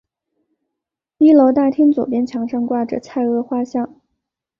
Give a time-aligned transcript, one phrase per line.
[1.19, 4.01] 一楼大厅左边墙上挂着蔡锷画像。